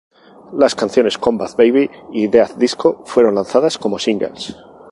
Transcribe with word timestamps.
Las 0.53 0.73
canciones 0.73 1.19
"Combat 1.19 1.55
Baby" 1.55 1.87
y 2.11 2.25
"Dead 2.27 2.55
Disco" 2.55 3.03
fueron 3.05 3.35
lanzados 3.35 3.77
como 3.77 3.99
"singles". 3.99 4.55